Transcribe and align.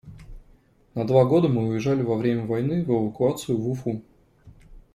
На 0.95 1.05
два 1.05 1.25
года 1.25 1.47
мы 1.47 1.67
уезжали 1.67 2.01
во 2.01 2.15
время 2.15 2.47
войны 2.47 2.83
в 2.83 2.89
эвакуацию 2.89 3.55
в 3.59 3.69
Уфу. 3.69 4.01